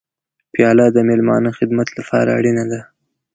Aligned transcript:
پیاله 0.53 0.85
د 0.91 0.97
میلمانه 1.07 1.49
خدمت 1.57 1.87
لپاره 1.97 2.29
اړینه 2.39 2.63
ده. 2.71 2.81